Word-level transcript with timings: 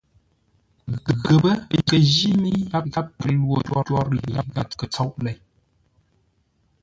Ghəpə́ 1.23 1.53
kə 1.87 1.95
jí 2.11 2.29
mə́i 2.41 2.57
gháp 2.71 2.85
kə 3.19 3.27
lwo 3.35 3.55
twôr 3.85 4.07
yi 4.17 4.29
gháp 4.55 4.69
kə 4.79 4.85
tsóʼ 4.93 5.11
lei. 5.25 5.37